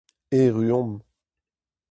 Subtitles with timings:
[0.39, 0.99] Erru omp.